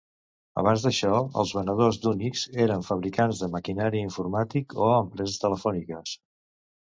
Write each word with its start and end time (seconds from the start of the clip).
Abans 0.59 0.85
d'això, 0.85 1.17
els 1.41 1.51
venedors 1.57 1.99
d'Unix 2.05 2.45
eren 2.63 2.87
fabricants 2.87 3.43
de 3.45 3.51
maquinari 3.57 4.01
informàtic 4.05 4.75
o 4.87 4.91
empreses 4.95 5.39
telefòniques. 5.47 6.17